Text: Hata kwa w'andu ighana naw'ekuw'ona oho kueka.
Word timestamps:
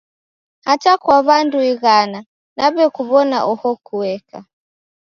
Hata 0.67 0.91
kwa 1.01 1.17
w'andu 1.27 1.59
ighana 1.71 2.19
naw'ekuw'ona 2.55 3.37
oho 3.51 3.69
kueka. 3.85 4.39